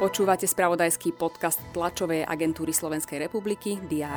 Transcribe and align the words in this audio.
Počúvate 0.00 0.48
spravodajský 0.48 1.12
podcast 1.12 1.60
tlačovej 1.76 2.24
agentúry 2.24 2.72
Slovenskej 2.72 3.20
republiky 3.20 3.76
DR. 3.84 4.16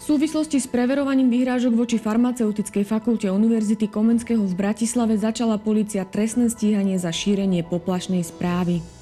V 0.00 0.02
súvislosti 0.04 0.60
s 0.60 0.68
preverovaním 0.68 1.32
vyhrážok 1.32 1.72
voči 1.72 1.96
farmaceutickej 1.96 2.84
fakulte 2.84 3.32
Univerzity 3.32 3.88
Komenského 3.88 4.44
v 4.44 4.52
Bratislave 4.52 5.16
začala 5.16 5.56
policia 5.56 6.04
trestné 6.04 6.52
stíhanie 6.52 7.00
za 7.00 7.08
šírenie 7.08 7.64
poplašnej 7.64 8.20
správy. 8.20 8.99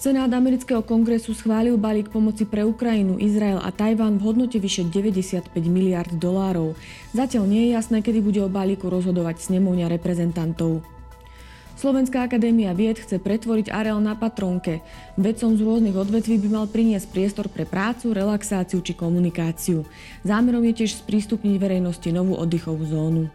Senát 0.00 0.32
amerického 0.32 0.80
kongresu 0.80 1.36
schválil 1.36 1.76
balík 1.76 2.08
pomoci 2.08 2.48
pre 2.48 2.64
Ukrajinu, 2.64 3.20
Izrael 3.20 3.60
a 3.60 3.68
Tajván 3.68 4.16
v 4.16 4.32
hodnote 4.32 4.56
vyše 4.56 4.88
95 4.88 5.52
miliard 5.68 6.08
dolárov. 6.16 6.72
Zatiaľ 7.12 7.44
nie 7.44 7.68
je 7.68 7.76
jasné, 7.76 8.00
kedy 8.00 8.24
bude 8.24 8.40
o 8.40 8.48
balíku 8.48 8.88
rozhodovať 8.88 9.44
snemovňa 9.44 9.92
reprezentantov. 9.92 10.80
Slovenská 11.76 12.24
akadémia 12.24 12.72
vied 12.72 12.96
chce 12.96 13.20
pretvoriť 13.20 13.68
areál 13.68 14.00
na 14.00 14.16
Patronke. 14.16 14.80
Vedcom 15.20 15.52
z 15.52 15.60
rôznych 15.60 15.92
odvetví 15.92 16.40
by 16.40 16.48
mal 16.48 16.64
priniesť 16.64 17.12
priestor 17.12 17.52
pre 17.52 17.68
prácu, 17.68 18.16
relaxáciu 18.16 18.80
či 18.80 18.96
komunikáciu. 18.96 19.84
Zámerom 20.24 20.64
je 20.64 20.80
tiež 20.80 20.96
sprístupniť 20.96 21.60
verejnosti 21.60 22.08
novú 22.08 22.40
oddychovú 22.40 22.88
zónu. 22.88 23.28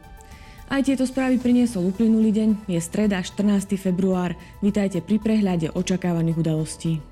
Aj 0.66 0.82
tieto 0.82 1.06
správy 1.06 1.38
priniesol 1.38 1.94
uplynulý 1.94 2.34
deň, 2.34 2.50
je 2.66 2.82
streda 2.82 3.22
14. 3.22 3.78
február. 3.78 4.34
Vítajte 4.66 4.98
pri 4.98 5.22
prehľade 5.22 5.70
očakávaných 5.70 6.42
udalostí. 6.42 7.06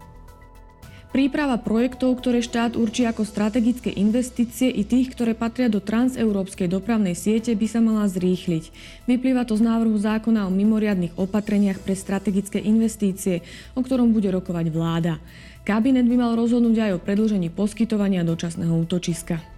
Príprava 1.13 1.61
projektov, 1.61 2.17
ktoré 2.17 2.41
štát 2.41 2.73
určí 2.73 3.05
ako 3.05 3.21
strategické 3.21 3.93
investície 3.93 4.73
i 4.73 4.81
tých, 4.81 5.13
ktoré 5.13 5.37
patria 5.37 5.69
do 5.69 5.77
transeurópskej 5.77 6.65
dopravnej 6.65 7.13
siete, 7.13 7.53
by 7.53 7.67
sa 7.69 7.77
mala 7.85 8.09
zrýchliť. 8.09 8.73
Vyplýva 9.05 9.45
to 9.45 9.53
z 9.53 9.61
návrhu 9.61 10.01
zákona 10.01 10.49
o 10.49 10.51
mimoriadnych 10.51 11.13
opatreniach 11.13 11.77
pre 11.85 11.93
strategické 11.93 12.57
investície, 12.57 13.45
o 13.77 13.85
ktorom 13.85 14.09
bude 14.09 14.33
rokovať 14.33 14.73
vláda. 14.73 15.21
Kabinet 15.61 16.09
by 16.09 16.17
mal 16.17 16.33
rozhodnúť 16.33 16.89
aj 16.89 16.91
o 16.97 17.03
predlžení 17.05 17.53
poskytovania 17.53 18.25
dočasného 18.25 18.73
útočiska. 18.73 19.52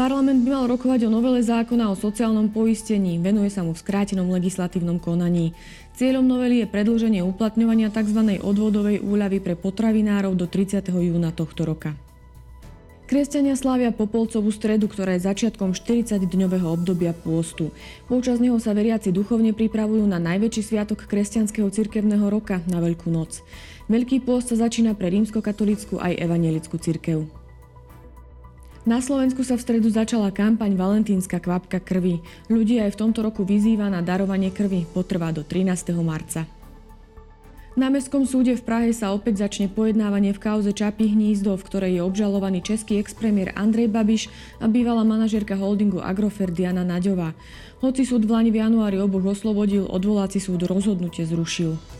Parlament 0.00 0.48
by 0.48 0.56
mal 0.56 0.64
rokovať 0.64 1.04
o 1.04 1.12
novele 1.12 1.44
zákona 1.44 1.92
o 1.92 1.94
sociálnom 1.98 2.48
poistení, 2.48 3.20
venuje 3.20 3.52
sa 3.52 3.60
mu 3.60 3.76
v 3.76 3.84
skrátenom 3.84 4.32
legislatívnom 4.32 4.96
konaní. 4.96 5.52
Cieľom 5.92 6.24
novely 6.24 6.64
je 6.64 6.72
predĺženie 6.72 7.20
uplatňovania 7.20 7.92
tzv. 7.92 8.40
odvodovej 8.40 9.04
úľavy 9.04 9.44
pre 9.44 9.60
potravinárov 9.60 10.32
do 10.32 10.48
30. 10.48 10.88
júna 10.88 11.36
tohto 11.36 11.68
roka. 11.68 11.92
Kresťania 13.12 13.60
slávia 13.60 13.92
Popolcovú 13.92 14.48
stredu, 14.48 14.88
ktorá 14.88 15.20
je 15.20 15.28
začiatkom 15.28 15.76
40-dňového 15.76 16.64
obdobia 16.64 17.12
pôstu. 17.12 17.68
Počas 18.08 18.40
neho 18.40 18.56
sa 18.56 18.72
veriaci 18.72 19.12
duchovne 19.12 19.52
pripravujú 19.52 20.08
na 20.08 20.16
najväčší 20.16 20.64
sviatok 20.64 21.04
kresťanského 21.04 21.68
cirkevného 21.68 22.24
roka, 22.32 22.64
na 22.72 22.80
Veľkú 22.80 23.12
noc. 23.12 23.44
Veľký 23.92 24.24
pôst 24.24 24.48
sa 24.48 24.64
začína 24.64 24.96
pre 24.96 25.12
rímskokatolickú 25.12 26.00
aj 26.00 26.16
evangelickú 26.24 26.80
cirkev. 26.80 27.39
Na 28.88 28.96
Slovensku 29.04 29.44
sa 29.44 29.60
v 29.60 29.64
stredu 29.68 29.92
začala 29.92 30.32
kampaň 30.32 30.72
Valentínska 30.72 31.36
kvapka 31.36 31.84
krvi. 31.84 32.24
Ľudia 32.48 32.88
aj 32.88 32.96
v 32.96 33.00
tomto 33.04 33.20
roku 33.20 33.44
vyzýva 33.44 33.92
na 33.92 34.00
darovanie 34.00 34.48
krvi. 34.48 34.88
Potrvá 34.88 35.36
do 35.36 35.44
13. 35.44 35.92
marca. 36.00 36.48
Na 37.76 37.92
Mestskom 37.92 38.24
súde 38.24 38.56
v 38.56 38.64
Prahe 38.64 38.88
sa 38.96 39.12
opäť 39.12 39.44
začne 39.44 39.68
pojednávanie 39.68 40.32
v 40.32 40.40
kauze 40.40 40.72
Čapy 40.72 41.12
hnízdo, 41.12 41.60
v 41.60 41.66
ktorej 41.68 41.92
je 42.00 42.02
obžalovaný 42.08 42.64
český 42.64 42.96
expremiér 42.96 43.52
Andrej 43.52 43.92
Babiš 43.92 44.32
a 44.58 44.66
bývalá 44.66 45.04
manažerka 45.04 45.60
holdingu 45.60 46.00
Agrofert 46.00 46.56
Diana 46.56 46.80
Naďová. 46.80 47.36
Hoci 47.84 48.08
súd 48.08 48.24
v 48.24 48.32
Lani 48.32 48.48
v 48.48 48.64
januári 48.64 48.96
oboch 48.96 49.36
oslobodil, 49.36 49.84
odvolací 49.92 50.40
súd 50.40 50.64
rozhodnutie 50.64 51.28
zrušil. 51.28 51.99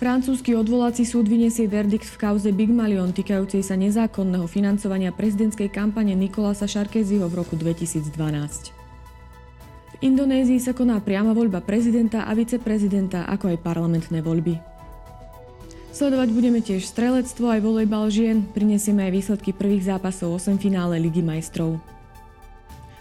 Francúzsky 0.00 0.56
odvolací 0.56 1.04
súd 1.04 1.28
vyniesie 1.28 1.68
verdikt 1.68 2.08
v 2.08 2.16
kauze 2.16 2.48
Big 2.56 2.72
Malion 2.72 3.12
týkajúcej 3.12 3.60
sa 3.60 3.76
nezákonného 3.76 4.48
financovania 4.48 5.12
prezidentskej 5.12 5.68
kampane 5.68 6.16
Nikolasa 6.16 6.64
Šarkeziho 6.64 7.28
v 7.28 7.34
roku 7.36 7.52
2012. 7.52 8.08
V 8.08 9.94
Indonézii 10.00 10.56
sa 10.56 10.72
koná 10.72 11.04
priama 11.04 11.36
voľba 11.36 11.60
prezidenta 11.60 12.24
a 12.24 12.32
viceprezidenta, 12.32 13.28
ako 13.28 13.52
aj 13.52 13.60
parlamentné 13.60 14.24
voľby. 14.24 14.56
Sledovať 15.92 16.28
budeme 16.32 16.64
tiež 16.64 16.80
strelectvo 16.80 17.52
aj 17.52 17.60
volejbal 17.60 18.08
žien, 18.08 18.48
prinesieme 18.56 19.04
aj 19.04 19.12
výsledky 19.12 19.52
prvých 19.52 19.84
zápasov 19.84 20.32
8 20.40 20.56
finále 20.56 20.96
Ligy 20.96 21.20
majstrov. 21.20 21.76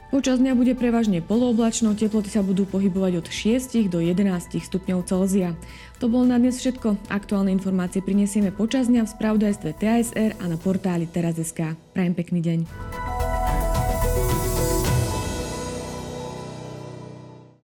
Počas 0.09 0.41
dňa 0.41 0.57
bude 0.57 0.73
prevažne 0.73 1.21
polooblačno, 1.21 1.93
teploty 1.93 2.33
sa 2.33 2.41
budú 2.41 2.65
pohybovať 2.65 3.21
od 3.21 3.27
6 3.29 3.93
do 3.93 4.01
11 4.01 4.57
stupňov 4.57 5.05
Celzia. 5.05 5.53
To 6.01 6.09
bolo 6.09 6.25
na 6.25 6.41
dnes 6.41 6.57
všetko. 6.57 7.13
Aktuálne 7.13 7.53
informácie 7.53 8.01
prinesieme 8.01 8.49
počas 8.49 8.89
dňa 8.89 9.05
v 9.05 9.13
spravodajstve 9.13 9.69
TASR 9.77 10.31
a 10.41 10.49
na 10.49 10.57
portáli 10.57 11.05
teraz.sk. 11.05 11.77
Prajem 11.93 12.13
pekný 12.17 12.41
deň. 12.41 12.59